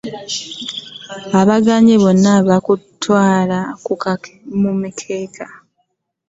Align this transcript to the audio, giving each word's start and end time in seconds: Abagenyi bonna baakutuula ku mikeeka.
Abagenyi 1.39 1.95
bonna 2.03 2.33
baakutuula 2.47 3.59
ku 3.85 3.91
mikeeka. 4.81 5.45